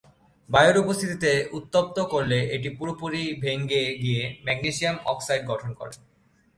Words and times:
বায়ুর 0.49 0.77
উপস্থিতিতে 0.83 1.31
উত্তপ্ত 1.53 1.97
করলে 2.13 2.39
এটি 2.55 2.69
পুরোপুরি 2.77 3.23
ভেঙ্গে 3.43 3.83
গিয়ে 4.03 4.23
ম্যাগনেসিয়াম 4.45 4.95
অক্সাইড 5.05 5.41
গঠন 5.51 5.69
করে। 5.79 5.93